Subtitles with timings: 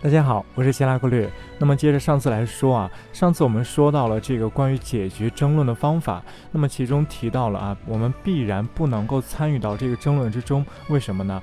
[0.00, 1.28] 大家好，我是希拉克略。
[1.58, 6.22] 那么接着上次来说啊，上次我们说到了这个关于解决争论的方法，
[6.52, 11.42] 那么其中提到了啊，我们必然不能够参与到这个争论之中，为什么呢？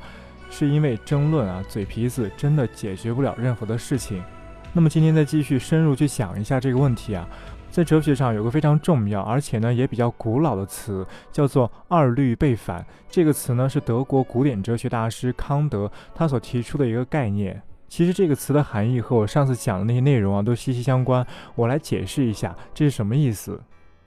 [0.50, 4.24] 是因为争论啊，嘴皮子真的解决不了任何的事情。
[4.72, 7.28] 那么今天再继续深入去想一下这个问题啊，
[7.70, 12.86] 在哲学上有个非常重要而且呢也比较古老的词，叫做二律背反。
[13.10, 17.62] 这个词呢是德国古典哲学大师康德他所提出的一个概念。
[17.88, 21.26] 其实这个词的含义和我上次讲的那些内容啊都息息相关。
[21.56, 23.62] 我来解释一下这是什么意思。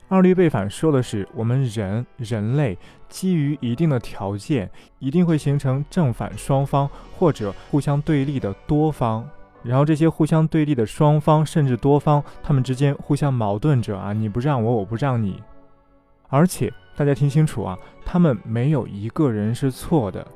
[0.09, 2.79] 二律背反说的是我们人人类
[3.09, 9.29] 基于一定的条件，一定会形成正反双方或者互相对立的多方。
[9.63, 15.43] 然后这些互相对立的双方甚至多方，他们之间互相矛盾着啊，你不让我，我不让你。
[16.29, 20.27] 而且大家听清楚啊，他们没有一个人是错的。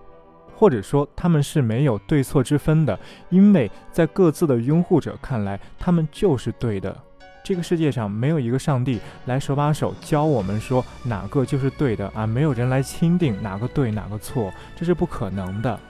[0.62, 2.96] 或者说他们是没有对错之分的，
[3.30, 6.96] 因为在各自的拥护者看来，他们就是对的。
[7.42, 15.80] 这个世界上没有一个上帝来手把手教我们说哪个就是对的啊，没有人来钦定哪个对哪个错，这是不可能的。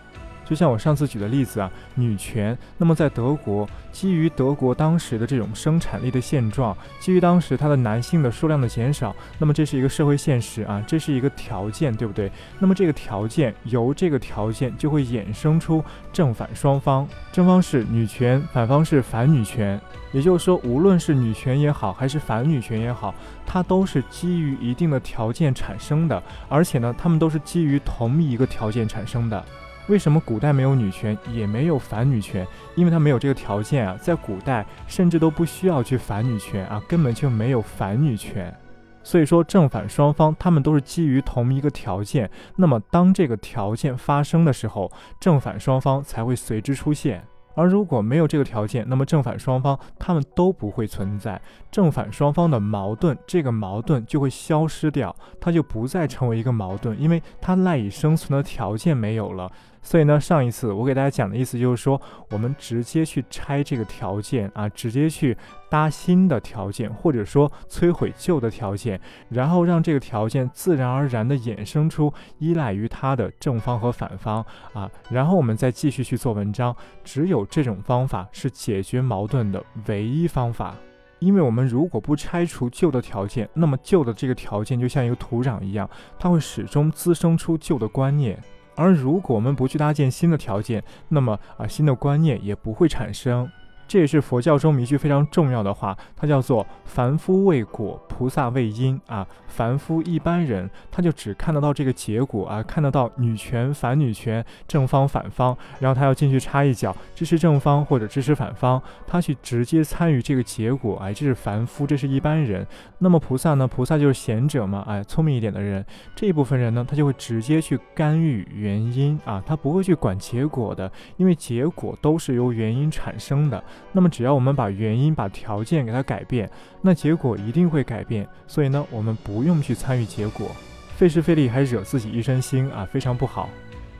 [0.44, 2.56] 就像我上次举的例子啊，女权。
[2.78, 12.30] 那么在德国，基于德国当时的这种生产力的现状，基于当时它的男性的数量的减少，那么这是一个社会现实啊，这是一个条件，对不对？
[12.58, 19.80] 那么这个条件由这个条件就会衍生出正反双方，正方是女权，反方是反女权。
[20.12, 23.14] 也就是说，无论是女权也好，还是反女权也好，
[23.46, 29.42] 它都是基于一定的条件产生的，而且呢，它们都是基于同一个条件产生的。
[29.88, 32.46] 为什么古代没有女权，也没有反女权？
[32.74, 38.54] 因为它没有这个条件啊，在古代甚至都不需要去反女权啊，根本就没有反女权。
[39.02, 42.30] 所以说，正反双方他们都是基于同一个条件。
[42.54, 47.24] 那么，当这个条件发生的时候，正反双方才会随之出现。
[47.54, 51.38] 而如果没有这个条件，那么正反双方他们都不会存在，
[51.70, 59.50] 正反双方的矛盾，这个矛盾就会消失掉，它就不再成为一个矛盾，因为它赖以生存的条件没有了。
[59.82, 62.00] 所以呢，上一次我给大家讲的意思就是说，
[62.30, 65.36] 我们直接去拆这个条件啊，直接去
[65.68, 76.74] 搭新的条件，或者说摧毁旧的条件，然后让这个条件自然而然地衍生出依赖于它的正方和反方啊，然后我们再继续去做文章。
[77.02, 80.76] 只有这种方法是解决矛盾的唯一方法，
[81.18, 88.40] 因为我们如果不拆除旧的条件，那么旧的这个条件就像一个土壤一样，它会始终滋生出旧的观念。
[88.74, 93.50] 而如果我们不去搭建新的条件，那么啊，新的观念也不会产生。
[93.92, 99.28] 这也是佛教中一句非常重要的话，它叫做“凡夫为果，菩萨为因”啊。
[99.46, 112.66] 凡夫一般人，他就只看得到这个结果啊，看得到女权、反女权、正方、反方，然后他要进去插一脚，支持正方或者支持反方，他去直接参与这个结果，哎，这是凡夫，这是一般人。
[112.96, 113.68] 那么菩萨呢？
[113.68, 115.84] 菩萨就是贤者嘛，哎，聪明一点的人，
[116.16, 123.62] 这一部分人呢，他就会直接去干预原因啊，他不会去管结果的，因为结果都是由原因产生的。
[123.90, 126.48] 那么只要我们把原因、把条件给它改变，
[126.80, 128.26] 那结果一定会改变。
[128.46, 130.50] 所以呢，我们不用去参与结果，
[130.96, 133.48] 费时费力还惹自己一身腥啊，非常不好。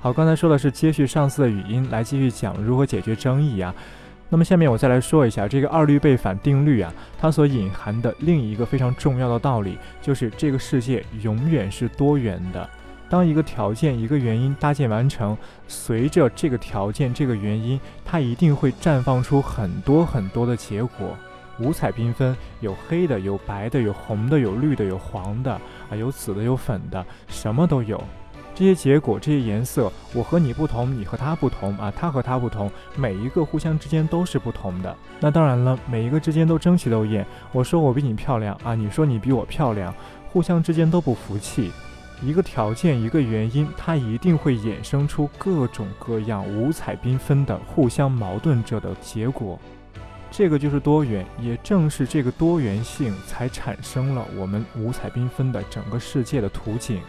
[0.01, 3.75] 好，刚才说的是接续上次的语音来继续讲如何解决争议啊。
[4.29, 12.69] 那么下面我再来说一下这个二律背反定律啊，它所隐含的另一个非常重要的道理，就是这个世界永远是多元的。
[13.13, 15.37] 当一个条件、一个原因搭建完成，
[15.69, 21.15] 随着这个条件、这个原因，它一定会绽放出很多很多的结果，
[21.61, 25.53] 五彩缤纷，有黑的，有白的，有红的，有绿的，有黄的，
[25.91, 28.03] 啊，有紫的，有粉的，什么都有。
[28.55, 34.97] 这些结果、这些颜色，我和你不同，你和他不同，啊，他和他不同，每一个互相之间都是不同的。
[35.21, 37.27] 那当然了，每一个之间都争奇斗艳。
[37.53, 39.95] 我说我比你漂亮啊，你说你比我漂亮，
[40.31, 41.71] 互相之间都不服气。
[42.25, 49.59] 一个条件，一个原因，它一定会衍生出各种各样五彩缤纷的互相矛盾着的结果。
[50.31, 57.01] 这个就是多元，也正是这个多元性才产生了我们五彩缤纷的整个世界的图景。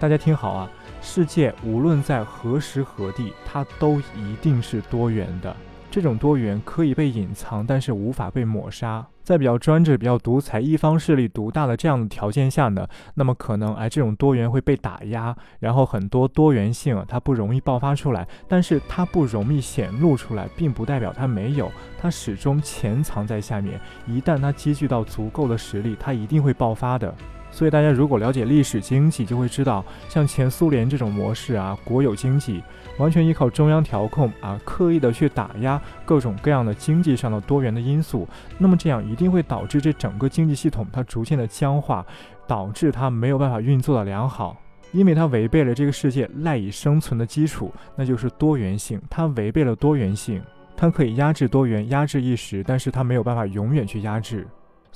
[0.00, 0.70] 大家听好啊，
[1.00, 5.56] 世界无论在何时何地，它都一定是多元的。
[5.92, 9.06] 这种多元可以被隐藏，但是无法被抹杀。
[9.26, 21.68] 在比较专制、比较独裁、一方势力独大的这样的条件下呢，那么可能哎，这种多元会被打压，然后很多多元性啊，它不容易爆发出来，但是它不容易显露出来，并不代表它没有，
[22.00, 23.80] 它始终潜藏在下面。
[24.06, 27.12] 一旦它积聚到足够的实力，它一定会爆发的。
[27.50, 32.62] 所以大家如果了解历史经济，就会知道，像前苏联这种模式啊，国有经济
[32.98, 38.28] 完全依靠中央调控啊，刻意的去打压各种各样的经济上的多元的因素，
[38.58, 42.04] 那么这样一定会导致这整个经济系统它逐渐的僵化，
[42.46, 44.56] 导致它没有办法运作的良好。
[44.92, 49.02] 因为它违背了这个世界赖以生存的基础，那就是多元性。
[49.10, 50.40] 它违背了多元性，
[50.76, 54.46] 它可以压制多元，压制一时，但是它没有办法永远去压制。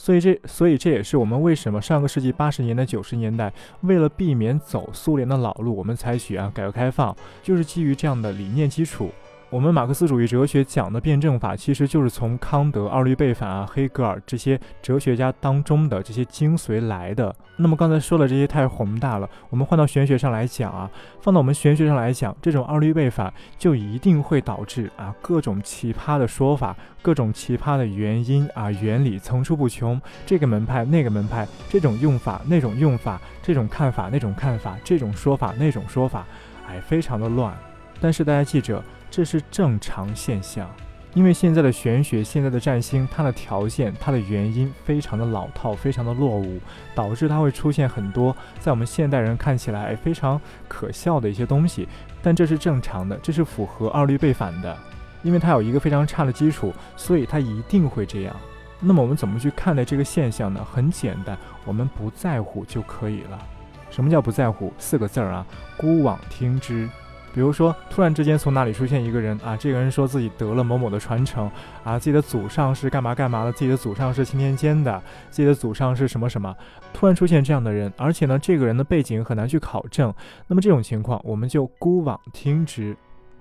[0.03, 3.53] 所以这，所以这也是我们为什么上个世纪八十年代、九十年代，
[3.83, 9.11] 为了避免走苏联的老路，我们采取啊改革开放，就是基于这样的理念基础。
[9.51, 17.35] 我们马克思主义哲学讲的辩证法，其实就是从康德、二律背反啊、黑格尔这些哲学家当中的这些精髓来的。
[17.57, 20.89] 那么刚才说的这些太宏大了，我们换到玄学上来讲啊，
[21.21, 30.01] 放到我们玄学上来讲，这种二律背反就一定会导致啊各种奇葩的说法、各种奇葩的原因啊原理层出不穷。
[30.25, 36.25] 这个门派、那个门派，这种用法、那种用法，这种看法、那种看法，这种说法、那种说法，
[36.69, 37.53] 哎，非常的乱。
[38.01, 38.81] 但是大家记着。
[39.11, 40.71] 这是正常现象，
[41.15, 46.61] 因为现在的玄学、现在的占星，它的条件、它的原因非常的老套，非常的落伍，
[46.95, 51.89] 导致它会出现很多在我们现代人看起来非常可笑的一些东西。
[52.23, 54.77] 但这是正常的，这是符合二律背反的，
[55.23, 58.37] 因为它有一个非常差的基础，所以它一定会这样。
[58.79, 60.65] 那么我们怎么去看待这个现象呢？
[60.73, 63.39] 很简单，我们不在乎就可以了。
[63.91, 64.73] 什么叫不在乎？
[64.79, 65.45] 四个字儿啊，
[65.77, 66.89] 孤往听之。
[67.33, 69.57] 比如说，突然之间从哪里出现一个人啊？
[69.57, 71.51] 这个人说自己得了某某的传承
[71.85, 75.01] 啊，自己的祖上是干嘛干嘛的，自己的祖上是青天监的，
[75.31, 76.55] 自己的祖上是什么什么。
[76.93, 80.13] 突然出现这样的人，而且呢，这个人的背景很难去考证。
[80.49, 82.97] 那么这种情况，我们就孤妄听之。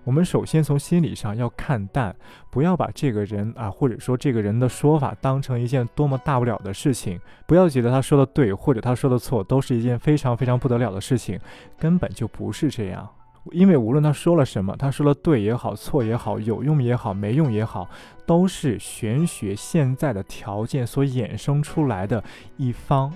[0.05, 2.15] 我们首先从心理上要看淡，
[2.49, 11.39] 不要把这个人啊，或者说这个人的说法当成一件多么大不了的事情，不要觉得他说的对或者他说的错都是一件非常非常不得了的事情，
[11.77, 13.07] 根本就不是这样。
[13.51, 17.87] 因为无论他说了什么，他说了对也好，错也好，有用也好，没用也好，
[18.25, 22.23] 都是玄学现在的条件所衍生出来的
[22.57, 23.13] 一方。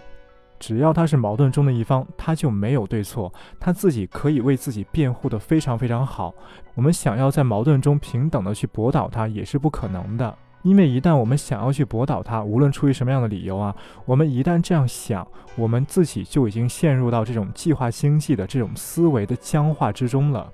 [0.59, 6.33] 只要他是矛盾中的一方，他就没有对错，他自己可以为自己辩护的非常非常好。
[6.74, 10.38] 我们想要在矛盾中平等的去驳倒他，也是不可能的。
[10.63, 13.75] 因为一旦我们想要去驳倒他，无论出于什么样的理由啊，
[14.06, 20.50] 我们一旦这样想，我们自己就已经陷入到这种计划经济的这种思维的僵化之中了。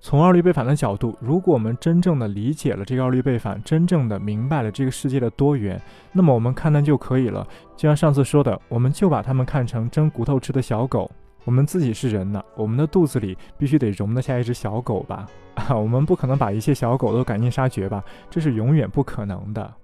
[0.00, 5.80] 从二律背反的角度，如果我们真正的理解了这个二律背反，真正的明白了这个世界的多元，
[6.10, 7.46] 那么我们看淡就可以了。
[7.76, 11.08] 就像上次说的，我们就把他们看成蒸骨头吃的小狗。
[11.44, 15.26] 我们自己是人呢，我们的肚子里必须得容得下一只小狗吧？
[15.54, 18.02] 啊，我们不可能把一切小狗都赶尽杀绝吧？
[18.30, 19.74] 这是永远不可能的。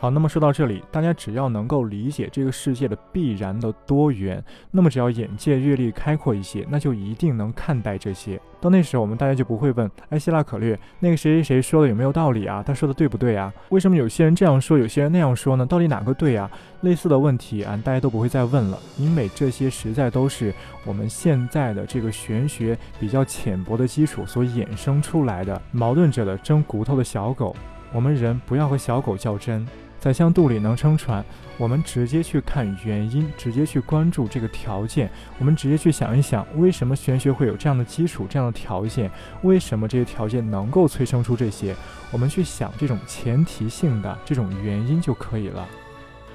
[0.00, 4.40] 好，那么说到这里，大家只要能够理解这个世界的必然的多元，
[4.70, 8.40] 那么只要眼界阅历开阔一些，那就一定能看待这些。
[8.60, 12.62] 到那时候，我们大家就不会问：哎，希拉可略，那个谁谁谁说的有没有道理啊？
[12.64, 13.52] 他说的对不对啊？
[13.70, 15.66] 为什么有些人这样说，有些人那样说呢？
[15.66, 16.48] 到底哪个对啊？
[16.82, 20.54] 类似的问题啊，大家都不会再问了，因为这些实在都是
[20.84, 27.56] 我们现在的这个玄学比较浅薄的基础所衍生出来的矛盾者的争骨头的小狗。
[27.92, 29.66] 我们人不要和小狗较真。
[29.98, 31.24] 宰相肚里能撑船，
[31.56, 39.10] 我们直接去看原因，直接去关注这个条件，我们直接去想一想，为什么玄学会有这样的基础、这样的条件？
[39.42, 41.74] 为什么这些条件能够催生出这些？
[42.12, 45.66] 我们去想这种前提性的这种原因就可以了。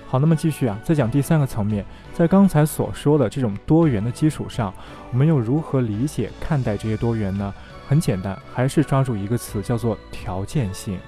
[0.05, 4.72] 好，那么继续啊，再讲第三个层面，在刚才所说的这种多元的基础上，
[5.12, 7.51] 我们又如何理解、看待这些多元呢？
[7.88, 11.00] 很简单，还是抓住一个词，叫做条件性。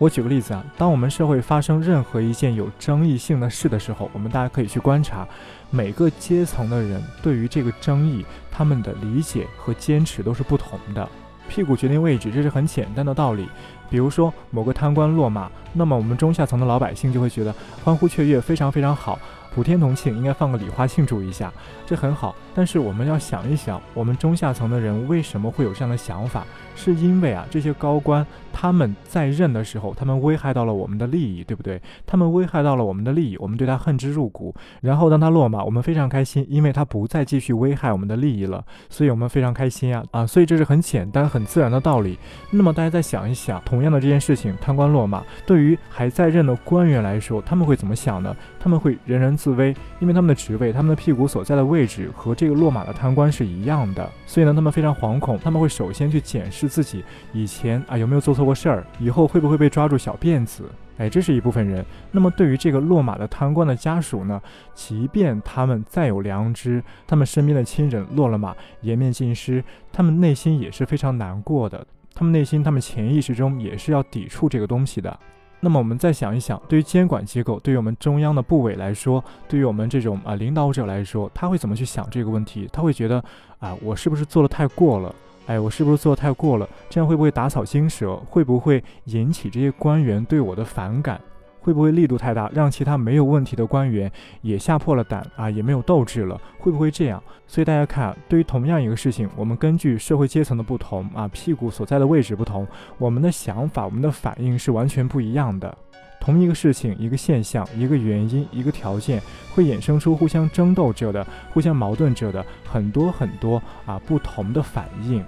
[0.00, 5.28] 我举个例子啊，当我们社会发生任何一件有争议性的事的时候，我们大家可以去观察
[5.68, 11.06] 每个阶层的人对于这个争议，他们的理解和坚持都是不同的。
[11.50, 13.46] 屁股决定位置，这是很简单的道理。
[13.90, 17.54] 比如说某个贪官落马，那么我们中下层的老百姓就会觉得
[17.84, 19.18] 欢呼雀跃，非常非常好。
[19.54, 21.52] 普天同庆，应该放个礼花庆祝一下，
[21.84, 22.34] 这很好。
[22.54, 26.46] 但是我们要想一想，我们中下层的人为什么会有这样的想法？
[26.80, 31.80] 是因为啊，这些高官他们在任的时候，他们危害到了我们的利益，对不对？
[32.06, 34.54] 他们危害到了我们的利益，我们对他恨之入骨。
[34.80, 40.26] 然后当他落马，我们非常开心，因为他不再继续危害我们的利益了，所以我们非常开心啊啊！
[40.26, 42.18] 所以这是很简单、很自然的道理。
[42.50, 48.34] 那么大家再想一想，同样的这件事情，贪官落马，对于还在任的官员来说，他们会怎么想呢？
[48.58, 60.64] 他们会人人自危，因为他们的职位、他们的屁股所在的位置和这个落马的贪官是一样的，所以呢，他们非常惶恐，他们会首先去检视自己以前啊有没有做错过事儿，以后会不会被抓住小辫子。
[60.96, 61.84] 哎，这是一部分人。
[62.10, 64.40] 那么对于这个落马的贪官的家属呢，
[64.74, 71.86] 即便他们再有良知，他们身边的亲人落了马，颜面尽失，他们内心也是非常难过的。
[72.14, 75.18] 他们内心，他们潜意识中也是要抵触这个东西的。
[75.62, 82.68] 那么我们再想一想，对于监管机构，对于我们中央的部委来说，对于我们这种啊领导者来说，他会怎么去想这个问题？
[82.70, 83.24] 他会觉得
[83.58, 85.14] 啊，我是不是做的太过了？
[85.46, 86.68] 哎，我是不是做太过了？
[86.88, 88.16] 这样会不会打草惊蛇？
[88.28, 91.20] 会不会引起这些官员对我的反感？
[91.62, 96.40] 会不会力度太大，让其他没有问题的官员也吓破了胆啊，也没有斗志了？
[96.58, 97.22] 会不会这样？
[97.46, 102.66] 所以大家看，对于同样一个事情，我们根据社会阶层的不同啊，屁股所在的位置不同，
[102.96, 105.76] 我们的想法、我们的反应是完全不一样的。
[106.20, 109.20] 同一个事情、一个现象、一个原因、一个条件，
[109.54, 115.24] 会衍生出互相争斗者的、互相矛盾者的很多很多啊不同的反应。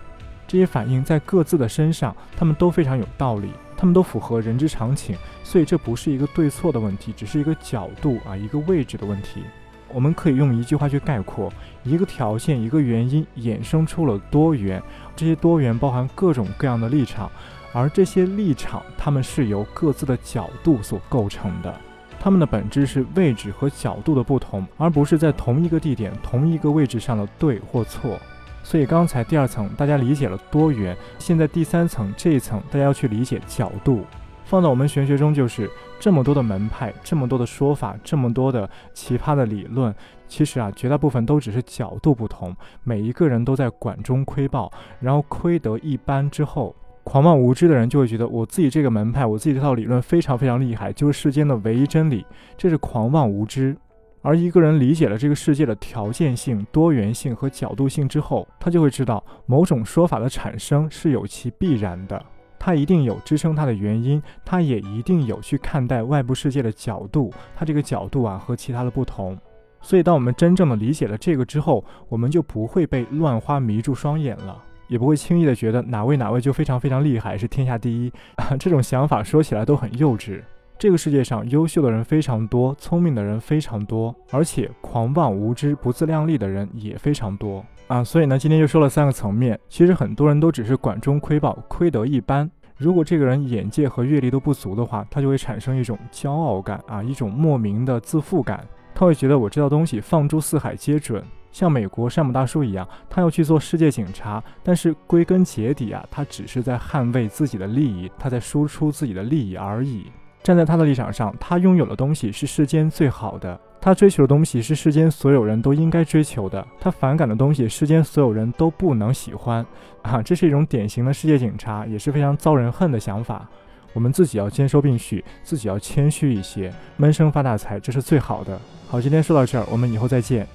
[0.47, 5.17] 这些反应在各自的身上，他们都非常有道理，他们都符合人之常情。
[5.43, 9.43] 所以这不是一个对错的问题，只是一个角度啊，一个位置的问题。
[9.89, 11.51] 我们可以用一句话去概括：
[11.85, 14.83] 一个条件、一个原因衍生出了多元，
[15.17, 17.31] 这些多元包含各种各样的立场，
[17.73, 21.75] 而这些立场它们是由各自的角度所构成的，
[22.21, 28.19] 它们的本质是位置和角度的不同，而不是在同一个地点、同一个位置上的对或错。
[28.63, 34.05] 所以刚才第二层大家理解了多元，现在第三层这一层大家要去理解角度。
[34.45, 39.95] 放到我们玄学中，就是这么多的门派，这么多的说法，这么多的奇葩的理论。
[40.29, 42.55] 其实啊，绝大部分都只是角度不同。
[42.85, 46.75] 每一个人都在管中窥豹，然后窥得一斑之后，
[47.05, 52.25] 狂妄无知的人就会觉得我自己这个门派，我自己这套理论非常非常厉害，就是世间的唯一真理。
[52.57, 53.77] 这是狂妄无知。
[54.23, 62.25] 而一个人理解了这个世界的条件性、多元性和角度性之后，他就会知道某种说法的产生是有其必然的。
[62.57, 69.37] 它一定有支撑它的原因，它也一定有去看待外部世界的角度，它这个角度啊和其他的不同。
[69.81, 78.13] 所以，当我们真正的理解了这个之后，我们就不会被乱花迷住双眼了，也不会轻易的觉得哪位哪位就非常非常厉害，是天下第一。
[78.59, 80.43] 这种想法说起来都很幼稚。
[80.79, 87.65] 这个世界上优秀的人非常多，聪明的人非常多，而且狂妄无知、不自量力的人也非常多。
[87.87, 89.59] 啊，所以呢，今天就说了三个层面。
[89.69, 92.51] 其实很多人都只是管中窥豹，窥得一斑。
[92.77, 98.67] 如果这个人眼界和阅历都不足的话，他就会产生一种骄傲感啊，一种莫名的自负感。
[98.95, 101.23] 他会觉得我这套东西放诸四海皆准，
[101.53, 110.07] 像美国山姆大叔一样，他要去做世界警察，但是归根结底啊，他只是在捍卫自己的利益，他在输出自己的利益而已。
[110.43, 113.61] 站在他的立场上，他拥有的东西是世间最好的。
[113.81, 119.65] 他追求的东西是世间所有人都应该追求的，他反感的东西，世间所有人都不能喜欢，
[120.03, 123.49] 啊，这是一种典型的世界警察，也是非常遭人恨的想法。
[123.93, 128.59] 我们自己要兼收并蓄，自己要谦虚一些，闷声发大财，这是最好的。
[128.89, 130.47] 好，今天说到这儿，我们以后再见。